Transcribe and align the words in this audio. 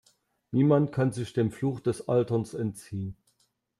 Niemand 0.49 0.91
kann 0.91 1.11
sich 1.11 1.33
dem 1.33 1.51
Fluch 1.51 1.79
des 1.79 2.07
Alterns 2.09 2.55
entziehen. 2.55 3.15